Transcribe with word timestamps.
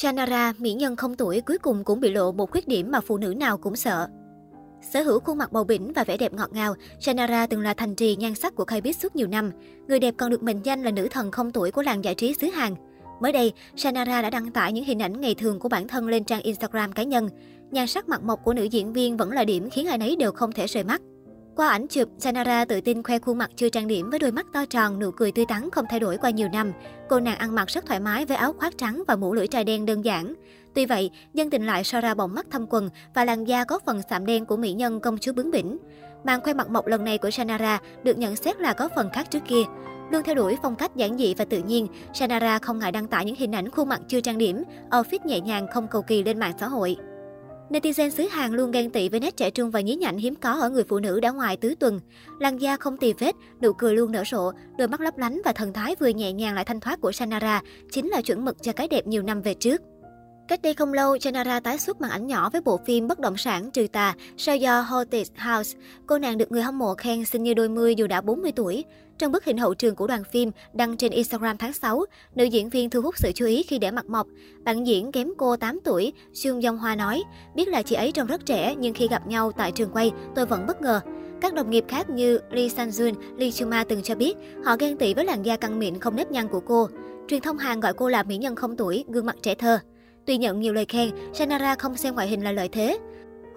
Shanara, 0.00 0.52
mỹ 0.58 0.72
nhân 0.72 0.96
không 0.96 1.14
tuổi 1.14 1.40
cuối 1.40 1.58
cùng 1.58 1.84
cũng 1.84 2.00
bị 2.00 2.10
lộ 2.10 2.32
một 2.32 2.50
khuyết 2.50 2.68
điểm 2.68 2.90
mà 2.90 3.00
phụ 3.00 3.18
nữ 3.18 3.34
nào 3.34 3.58
cũng 3.58 3.76
sợ. 3.76 4.08
Sở 4.92 5.02
hữu 5.02 5.20
khuôn 5.20 5.38
mặt 5.38 5.52
bầu 5.52 5.64
bĩnh 5.64 5.92
và 5.92 6.04
vẻ 6.04 6.16
đẹp 6.16 6.32
ngọt 6.32 6.52
ngào, 6.52 6.74
Shanara 7.00 7.46
từng 7.46 7.60
là 7.60 7.74
thành 7.74 7.94
trì 7.94 8.16
nhan 8.16 8.34
sắc 8.34 8.54
của 8.54 8.64
K-pop 8.64 8.92
suốt 8.92 9.16
nhiều 9.16 9.26
năm. 9.26 9.50
Người 9.88 10.00
đẹp 10.00 10.14
còn 10.18 10.30
được 10.30 10.42
mệnh 10.42 10.62
danh 10.62 10.82
là 10.82 10.90
nữ 10.90 11.08
thần 11.10 11.30
không 11.30 11.50
tuổi 11.50 11.70
của 11.70 11.82
làng 11.82 12.04
giải 12.04 12.14
trí 12.14 12.34
xứ 12.34 12.46
Hàn. 12.46 12.74
Mới 13.20 13.32
đây, 13.32 13.52
Shanara 13.76 14.22
đã 14.22 14.30
đăng 14.30 14.50
tải 14.50 14.72
những 14.72 14.84
hình 14.84 15.02
ảnh 15.02 15.20
ngày 15.20 15.34
thường 15.34 15.58
của 15.58 15.68
bản 15.68 15.88
thân 15.88 16.08
lên 16.08 16.24
trang 16.24 16.42
Instagram 16.42 16.92
cá 16.92 17.02
nhân. 17.02 17.28
Nhan 17.70 17.86
sắc 17.86 18.08
mặt 18.08 18.22
mộc 18.22 18.44
của 18.44 18.54
nữ 18.54 18.64
diễn 18.64 18.92
viên 18.92 19.16
vẫn 19.16 19.32
là 19.32 19.44
điểm 19.44 19.70
khiến 19.70 19.86
ai 19.86 19.98
nấy 19.98 20.16
đều 20.16 20.32
không 20.32 20.52
thể 20.52 20.66
rời 20.66 20.84
mắt. 20.84 21.00
Qua 21.58 21.68
ảnh 21.68 21.86
chụp, 21.86 22.08
Sanara 22.18 22.64
tự 22.64 22.80
tin 22.80 23.02
khoe 23.02 23.18
khuôn 23.18 23.38
mặt 23.38 23.50
chưa 23.56 23.68
trang 23.68 23.86
điểm 23.86 24.10
với 24.10 24.18
đôi 24.18 24.32
mắt 24.32 24.46
to 24.52 24.64
tròn, 24.64 24.98
nụ 24.98 25.10
cười 25.10 25.32
tươi 25.32 25.46
tắn 25.46 25.70
không 25.70 25.84
thay 25.90 26.00
đổi 26.00 26.16
qua 26.16 26.30
nhiều 26.30 26.48
năm. 26.52 26.72
Cô 27.08 27.20
nàng 27.20 27.38
ăn 27.38 27.54
mặc 27.54 27.68
rất 27.68 27.86
thoải 27.86 28.00
mái 28.00 28.24
với 28.24 28.36
áo 28.36 28.52
khoác 28.52 28.78
trắng 28.78 29.02
và 29.08 29.16
mũ 29.16 29.34
lưỡi 29.34 29.46
trai 29.46 29.64
đen 29.64 29.86
đơn 29.86 30.04
giản. 30.04 30.34
Tuy 30.74 30.86
vậy, 30.86 31.10
dân 31.34 31.50
tình 31.50 31.66
lại 31.66 31.84
so 31.84 32.00
ra 32.00 32.14
bọng 32.14 32.34
mắt 32.34 32.46
thâm 32.50 32.66
quần 32.70 32.90
và 33.14 33.24
làn 33.24 33.44
da 33.44 33.64
có 33.64 33.78
phần 33.86 34.00
sạm 34.10 34.26
đen 34.26 34.44
của 34.44 34.56
mỹ 34.56 34.72
nhân 34.72 35.00
công 35.00 35.18
chúa 35.18 35.32
bướng 35.32 35.50
bỉnh. 35.50 35.78
Màn 36.24 36.40
khoe 36.40 36.54
mặt 36.54 36.70
mộc 36.70 36.86
lần 36.86 37.04
này 37.04 37.18
của 37.18 37.30
Sanara 37.30 37.78
được 38.02 38.18
nhận 38.18 38.36
xét 38.36 38.60
là 38.60 38.72
có 38.72 38.88
phần 38.96 39.10
khác 39.12 39.30
trước 39.30 39.42
kia. 39.48 39.62
Luôn 40.10 40.22
theo 40.22 40.34
đuổi 40.34 40.56
phong 40.62 40.76
cách 40.76 40.96
giản 40.96 41.18
dị 41.18 41.34
và 41.34 41.44
tự 41.44 41.62
nhiên, 41.62 41.86
Sanara 42.14 42.58
không 42.58 42.78
ngại 42.78 42.92
đăng 42.92 43.06
tải 43.06 43.24
những 43.24 43.36
hình 43.38 43.54
ảnh 43.54 43.70
khuôn 43.70 43.88
mặt 43.88 44.00
chưa 44.08 44.20
trang 44.20 44.38
điểm, 44.38 44.62
outfit 44.90 45.18
nhẹ 45.24 45.40
nhàng 45.40 45.66
không 45.72 45.88
cầu 45.88 46.02
kỳ 46.02 46.22
lên 46.22 46.38
mạng 46.38 46.54
xã 46.60 46.68
hội. 46.68 46.96
Netizen 47.70 48.10
xứ 48.10 48.28
Hàn 48.30 48.52
luôn 48.52 48.70
ghen 48.70 48.90
tị 48.90 49.08
với 49.08 49.20
nét 49.20 49.36
trẻ 49.36 49.50
trung 49.50 49.70
và 49.70 49.80
nhí 49.80 49.96
nhảnh 49.96 50.18
hiếm 50.18 50.34
có 50.34 50.52
ở 50.52 50.70
người 50.70 50.84
phụ 50.84 50.98
nữ 50.98 51.20
đã 51.20 51.30
ngoài 51.30 51.56
tứ 51.56 51.74
tuần. 51.80 52.00
Làn 52.40 52.58
da 52.58 52.76
không 52.76 52.96
tì 52.96 53.12
vết, 53.12 53.34
nụ 53.62 53.72
cười 53.72 53.94
luôn 53.94 54.12
nở 54.12 54.22
rộ, 54.30 54.52
đôi 54.78 54.88
mắt 54.88 55.00
lấp 55.00 55.18
lánh 55.18 55.40
và 55.44 55.52
thần 55.52 55.72
thái 55.72 55.96
vừa 56.00 56.08
nhẹ 56.08 56.32
nhàng 56.32 56.54
lại 56.54 56.64
thanh 56.64 56.80
thoát 56.80 57.00
của 57.00 57.12
Sanara 57.12 57.62
chính 57.92 58.08
là 58.08 58.20
chuẩn 58.22 58.44
mực 58.44 58.62
cho 58.62 58.72
cái 58.72 58.88
đẹp 58.88 59.06
nhiều 59.06 59.22
năm 59.22 59.42
về 59.42 59.54
trước. 59.54 59.82
Cách 60.48 60.62
đây 60.62 60.74
không 60.74 60.92
lâu, 60.92 61.16
Janara 61.16 61.60
tái 61.60 61.78
xuất 61.78 62.00
màn 62.00 62.10
ảnh 62.10 62.26
nhỏ 62.26 62.50
với 62.50 62.60
bộ 62.60 62.80
phim 62.86 63.08
bất 63.08 63.18
động 63.18 63.36
sản 63.36 63.70
trừ 63.70 63.86
tà 63.92 64.14
sao 64.36 64.56
do 64.56 64.80
Haunted 64.80 65.28
House. 65.36 65.78
Cô 66.06 66.18
nàng 66.18 66.38
được 66.38 66.52
người 66.52 66.62
hâm 66.62 66.78
mộ 66.78 66.94
khen 66.94 67.24
xinh 67.24 67.42
như 67.42 67.54
đôi 67.54 67.68
mươi 67.68 67.94
dù 67.94 68.06
đã 68.06 68.20
40 68.20 68.52
tuổi. 68.52 68.84
Trong 69.18 69.32
bức 69.32 69.44
hình 69.44 69.58
hậu 69.58 69.74
trường 69.74 69.94
của 69.94 70.06
đoàn 70.06 70.24
phim 70.24 70.50
đăng 70.72 70.96
trên 70.96 71.12
Instagram 71.12 71.56
tháng 71.56 71.72
6, 71.72 72.04
nữ 72.34 72.44
diễn 72.44 72.68
viên 72.68 72.90
thu 72.90 73.00
hút 73.00 73.18
sự 73.18 73.32
chú 73.34 73.46
ý 73.46 73.62
khi 73.62 73.78
để 73.78 73.90
mặt 73.90 74.06
mộc. 74.06 74.26
Bạn 74.64 74.86
diễn 74.86 75.12
kém 75.12 75.28
cô 75.38 75.56
8 75.56 75.78
tuổi, 75.84 76.12
Sương 76.34 76.62
Dông 76.62 76.78
Hoa 76.78 76.94
nói, 76.94 77.22
biết 77.54 77.68
là 77.68 77.82
chị 77.82 77.94
ấy 77.94 78.12
trông 78.12 78.26
rất 78.26 78.46
trẻ 78.46 78.74
nhưng 78.78 78.94
khi 78.94 79.08
gặp 79.08 79.26
nhau 79.26 79.52
tại 79.52 79.72
trường 79.72 79.90
quay, 79.92 80.12
tôi 80.34 80.46
vẫn 80.46 80.66
bất 80.66 80.82
ngờ. 80.82 81.00
Các 81.40 81.54
đồng 81.54 81.70
nghiệp 81.70 81.84
khác 81.88 82.10
như 82.10 82.38
Lee 82.50 82.68
San 82.68 82.88
Jun, 82.88 83.14
Lee 83.36 83.50
Chuma 83.50 83.84
từng 83.84 84.02
cho 84.02 84.14
biết 84.14 84.36
họ 84.64 84.76
ghen 84.78 84.96
tị 84.96 85.14
với 85.14 85.24
làn 85.24 85.42
da 85.42 85.56
căng 85.56 85.78
mịn 85.78 85.98
không 85.98 86.16
nếp 86.16 86.30
nhăn 86.30 86.48
của 86.48 86.60
cô. 86.60 86.88
Truyền 87.28 87.42
thông 87.42 87.58
Hàn 87.58 87.80
gọi 87.80 87.94
cô 87.94 88.08
là 88.08 88.22
mỹ 88.22 88.36
nhân 88.36 88.56
không 88.56 88.76
tuổi, 88.76 89.04
gương 89.08 89.26
mặt 89.26 89.36
trẻ 89.42 89.54
thơ. 89.54 89.78
Tuy 90.26 90.36
nhận 90.36 90.60
nhiều 90.60 90.72
lời 90.72 90.84
khen, 90.84 91.10
Shannara 91.34 91.74
không 91.74 91.96
xem 91.96 92.14
ngoại 92.14 92.28
hình 92.28 92.44
là 92.44 92.52
lợi 92.52 92.68
thế. 92.68 92.98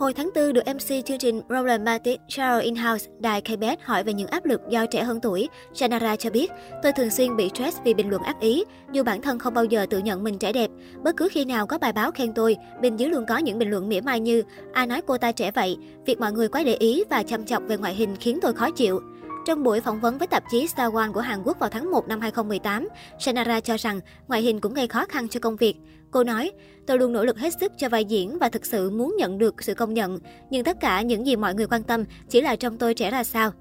Hồi 0.00 0.12
tháng 0.14 0.30
4, 0.34 0.52
được 0.52 0.66
MC 0.66 1.06
chương 1.06 1.18
trình 1.18 1.42
Problematic 1.46 2.20
Child 2.28 2.62
In-House 2.62 3.10
đài 3.18 3.40
KBS 3.40 3.82
hỏi 3.82 4.04
về 4.04 4.12
những 4.12 4.28
áp 4.28 4.44
lực 4.44 4.60
do 4.68 4.86
trẻ 4.86 5.02
hơn 5.02 5.20
tuổi. 5.20 5.48
Shanara 5.74 6.16
cho 6.16 6.30
biết, 6.30 6.50
tôi 6.82 6.92
thường 6.92 7.10
xuyên 7.10 7.36
bị 7.36 7.50
stress 7.54 7.78
vì 7.84 7.94
bình 7.94 8.10
luận 8.10 8.22
ác 8.22 8.40
ý, 8.40 8.64
dù 8.92 9.02
bản 9.02 9.22
thân 9.22 9.38
không 9.38 9.54
bao 9.54 9.64
giờ 9.64 9.86
tự 9.90 9.98
nhận 9.98 10.24
mình 10.24 10.38
trẻ 10.38 10.52
đẹp. 10.52 10.70
Bất 11.02 11.16
cứ 11.16 11.28
khi 11.32 11.44
nào 11.44 11.66
có 11.66 11.78
bài 11.78 11.92
báo 11.92 12.10
khen 12.10 12.34
tôi, 12.34 12.56
bên 12.80 12.96
dưới 12.96 13.08
luôn 13.08 13.24
có 13.28 13.38
những 13.38 13.58
bình 13.58 13.70
luận 13.70 13.88
mỉa 13.88 14.00
mai 14.00 14.20
như 14.20 14.42
ai 14.72 14.86
nói 14.86 15.02
cô 15.06 15.18
ta 15.18 15.32
trẻ 15.32 15.50
vậy, 15.50 15.76
việc 16.06 16.20
mọi 16.20 16.32
người 16.32 16.48
quá 16.48 16.62
để 16.62 16.74
ý 16.74 17.04
và 17.10 17.22
chăm 17.22 17.44
chọc 17.44 17.62
về 17.68 17.76
ngoại 17.76 17.94
hình 17.94 18.16
khiến 18.20 18.38
tôi 18.42 18.52
khó 18.52 18.70
chịu. 18.70 19.00
Trong 19.46 19.62
buổi 19.62 19.80
phỏng 19.80 20.00
vấn 20.00 20.18
với 20.18 20.26
tạp 20.26 20.44
chí 20.50 20.66
Star 20.66 20.94
One 20.94 21.10
của 21.14 21.20
Hàn 21.20 21.42
Quốc 21.44 21.58
vào 21.58 21.70
tháng 21.70 21.90
1 21.90 22.08
năm 22.08 22.20
2018, 22.20 22.88
Shannara 23.18 23.60
cho 23.60 23.76
rằng 23.76 24.00
ngoại 24.28 24.42
hình 24.42 24.60
cũng 24.60 24.74
gây 24.74 24.88
khó 24.88 25.06
khăn 25.06 25.28
cho 25.28 25.40
công 25.40 25.56
việc. 25.56 25.76
Cô 26.10 26.24
nói, 26.24 26.52
tôi 26.86 26.98
luôn 26.98 27.12
nỗ 27.12 27.24
lực 27.24 27.38
hết 27.38 27.50
sức 27.60 27.72
cho 27.78 27.88
vai 27.88 28.04
diễn 28.04 28.38
và 28.38 28.48
thực 28.48 28.66
sự 28.66 28.90
muốn 28.90 29.14
nhận 29.18 29.38
được 29.38 29.62
sự 29.62 29.74
công 29.74 29.94
nhận. 29.94 30.18
Nhưng 30.50 30.64
tất 30.64 30.76
cả 30.80 31.02
những 31.02 31.26
gì 31.26 31.36
mọi 31.36 31.54
người 31.54 31.66
quan 31.66 31.82
tâm 31.82 32.04
chỉ 32.28 32.40
là 32.40 32.56
trong 32.56 32.78
tôi 32.78 32.94
trẻ 32.94 33.10
ra 33.10 33.24
sao. 33.24 33.52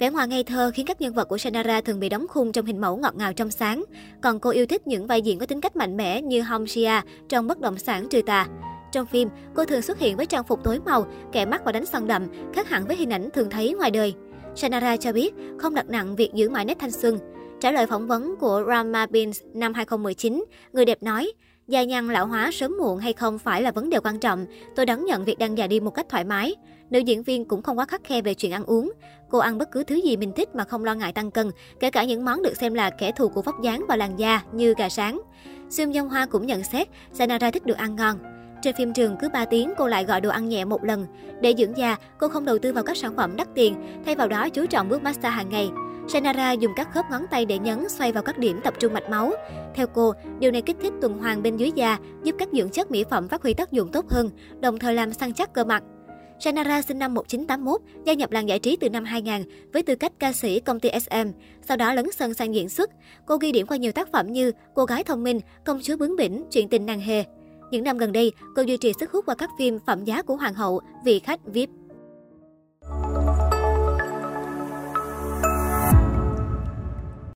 Vẻ 0.00 0.10
ngoài 0.10 0.28
ngây 0.28 0.44
thơ 0.44 0.70
khiến 0.74 0.86
các 0.86 1.00
nhân 1.00 1.14
vật 1.14 1.28
của 1.28 1.38
Shannara 1.38 1.80
thường 1.80 2.00
bị 2.00 2.08
đóng 2.08 2.26
khung 2.28 2.52
trong 2.52 2.66
hình 2.66 2.80
mẫu 2.80 2.96
ngọt 2.96 3.14
ngào 3.16 3.32
trong 3.32 3.50
sáng. 3.50 3.84
Còn 4.22 4.40
cô 4.40 4.50
yêu 4.50 4.66
thích 4.66 4.86
những 4.86 5.06
vai 5.06 5.22
diễn 5.22 5.38
có 5.38 5.46
tính 5.46 5.60
cách 5.60 5.76
mạnh 5.76 5.96
mẽ 5.96 6.22
như 6.22 6.42
Hong 6.42 6.66
Shia 6.66 7.00
trong 7.28 7.46
bất 7.46 7.60
động 7.60 7.78
sản 7.78 8.08
trừ 8.08 8.22
tà. 8.26 8.46
Trong 8.92 9.06
phim, 9.06 9.28
cô 9.54 9.64
thường 9.64 9.82
xuất 9.82 9.98
hiện 9.98 10.16
với 10.16 10.26
trang 10.26 10.44
phục 10.44 10.64
tối 10.64 10.78
màu, 10.84 11.06
kẻ 11.32 11.46
mắt 11.46 11.64
và 11.64 11.72
đánh 11.72 11.86
son 11.86 12.06
đậm, 12.06 12.26
khác 12.54 12.68
hẳn 12.68 12.86
với 12.86 12.96
hình 12.96 13.10
ảnh 13.10 13.28
thường 13.34 13.50
thấy 13.50 13.74
ngoài 13.74 13.90
đời. 13.90 14.14
Shannara 14.56 14.96
cho 14.96 15.12
biết 15.12 15.34
không 15.58 15.74
đặt 15.74 15.88
nặng 15.88 16.16
việc 16.16 16.30
giữ 16.34 16.48
mãi 16.48 16.64
nét 16.64 16.78
thanh 16.78 16.90
xuân. 16.90 17.18
Trả 17.60 17.72
lời 17.72 17.86
phỏng 17.86 18.06
vấn 18.06 18.36
của 18.36 18.64
Rama 18.68 19.06
Beans 19.06 19.42
năm 19.54 19.74
2019, 19.74 20.44
người 20.72 20.84
đẹp 20.84 21.02
nói, 21.02 21.32
Già 21.68 21.84
nhăn 21.84 22.08
lão 22.08 22.26
hóa 22.26 22.50
sớm 22.52 22.76
muộn 22.78 22.98
hay 22.98 23.12
không 23.12 23.38
phải 23.38 23.62
là 23.62 23.70
vấn 23.70 23.90
đề 23.90 24.00
quan 24.04 24.18
trọng. 24.18 24.46
Tôi 24.76 24.86
đón 24.86 25.04
nhận 25.04 25.24
việc 25.24 25.38
đang 25.38 25.58
già 25.58 25.66
đi 25.66 25.80
một 25.80 25.90
cách 25.90 26.06
thoải 26.08 26.24
mái. 26.24 26.54
Nữ 26.90 26.98
diễn 26.98 27.22
viên 27.22 27.44
cũng 27.44 27.62
không 27.62 27.78
quá 27.78 27.86
khắc 27.86 28.04
khe 28.04 28.22
về 28.22 28.34
chuyện 28.34 28.52
ăn 28.52 28.64
uống. 28.64 28.92
Cô 29.30 29.38
ăn 29.38 29.58
bất 29.58 29.70
cứ 29.72 29.84
thứ 29.84 29.94
gì 29.94 30.16
mình 30.16 30.32
thích 30.32 30.54
mà 30.54 30.64
không 30.64 30.84
lo 30.84 30.94
ngại 30.94 31.12
tăng 31.12 31.30
cân, 31.30 31.50
kể 31.80 31.90
cả 31.90 32.04
những 32.04 32.24
món 32.24 32.42
được 32.42 32.56
xem 32.56 32.74
là 32.74 32.90
kẻ 32.90 33.12
thù 33.12 33.28
của 33.28 33.42
vóc 33.42 33.62
dáng 33.62 33.84
và 33.88 33.96
làn 33.96 34.18
da 34.18 34.42
như 34.52 34.74
gà 34.78 34.88
sáng. 34.88 35.20
Sương 35.70 35.92
Dông 35.92 36.08
Hoa 36.08 36.26
cũng 36.26 36.46
nhận 36.46 36.64
xét, 36.64 36.88
Sanara 37.12 37.50
thích 37.50 37.66
được 37.66 37.76
ăn 37.76 37.96
ngon. 37.96 38.35
Trên 38.62 38.76
phim 38.76 38.92
trường 38.92 39.16
cứ 39.16 39.28
3 39.28 39.44
tiếng 39.44 39.72
cô 39.76 39.86
lại 39.86 40.04
gọi 40.04 40.20
đồ 40.20 40.30
ăn 40.30 40.48
nhẹ 40.48 40.64
một 40.64 40.84
lần. 40.84 41.06
Để 41.40 41.54
dưỡng 41.58 41.76
da, 41.76 41.96
cô 42.18 42.28
không 42.28 42.44
đầu 42.44 42.58
tư 42.58 42.72
vào 42.72 42.84
các 42.84 42.96
sản 42.96 43.16
phẩm 43.16 43.36
đắt 43.36 43.48
tiền, 43.54 43.74
thay 44.04 44.14
vào 44.14 44.28
đó 44.28 44.48
chú 44.48 44.66
trọng 44.66 44.88
bước 44.88 45.02
massage 45.02 45.30
hàng 45.30 45.48
ngày. 45.48 45.70
Shannara 46.08 46.52
dùng 46.52 46.72
các 46.76 46.92
khớp 46.94 47.04
ngón 47.10 47.22
tay 47.30 47.44
để 47.44 47.58
nhấn 47.58 47.88
xoay 47.88 48.12
vào 48.12 48.22
các 48.22 48.38
điểm 48.38 48.60
tập 48.64 48.74
trung 48.78 48.92
mạch 48.92 49.10
máu. 49.10 49.32
Theo 49.74 49.86
cô, 49.86 50.12
điều 50.38 50.50
này 50.50 50.62
kích 50.62 50.76
thích 50.82 50.92
tuần 51.00 51.18
hoàn 51.18 51.42
bên 51.42 51.56
dưới 51.56 51.72
da, 51.74 51.98
giúp 52.22 52.34
các 52.38 52.48
dưỡng 52.52 52.70
chất 52.70 52.90
mỹ 52.90 53.04
phẩm 53.10 53.28
phát 53.28 53.42
huy 53.42 53.54
tác 53.54 53.72
dụng 53.72 53.92
tốt 53.92 54.10
hơn, 54.10 54.30
đồng 54.60 54.78
thời 54.78 54.94
làm 54.94 55.12
săn 55.12 55.32
chắc 55.32 55.52
cơ 55.52 55.64
mặt. 55.64 55.82
Shannara 56.38 56.82
sinh 56.82 56.98
năm 56.98 57.14
1981, 57.14 57.80
gia 58.04 58.12
nhập 58.12 58.30
làng 58.32 58.48
giải 58.48 58.58
trí 58.58 58.76
từ 58.76 58.90
năm 58.90 59.04
2000 59.04 59.42
với 59.72 59.82
tư 59.82 59.94
cách 59.94 60.12
ca 60.18 60.32
sĩ 60.32 60.60
công 60.60 60.80
ty 60.80 60.90
SM, 61.00 61.28
sau 61.68 61.76
đó 61.76 61.94
lấn 61.94 62.12
sân 62.12 62.34
sang 62.34 62.54
diễn 62.54 62.68
xuất. 62.68 62.90
Cô 63.26 63.36
ghi 63.36 63.52
điểm 63.52 63.66
qua 63.66 63.76
nhiều 63.76 63.92
tác 63.92 64.12
phẩm 64.12 64.32
như 64.32 64.52
Cô 64.74 64.84
gái 64.84 65.04
thông 65.04 65.24
minh, 65.24 65.40
Công 65.64 65.80
chúa 65.82 65.96
bướng 65.96 66.16
bỉnh, 66.16 66.44
Chuyện 66.50 66.68
tình 66.68 66.86
nàng 66.86 67.00
hề. 67.00 67.24
Những 67.76 67.84
năm 67.84 67.98
gần 67.98 68.12
đây, 68.12 68.32
cô 68.54 68.62
duy 68.62 68.76
trì 68.76 68.92
sức 69.00 69.12
hút 69.12 69.26
qua 69.26 69.34
các 69.34 69.50
phim 69.58 69.78
phẩm 69.86 70.04
giá 70.04 70.22
của 70.22 70.36
Hoàng 70.36 70.54
hậu, 70.54 70.80
Vị 71.04 71.18
khách 71.18 71.40
VIP. 71.44 71.70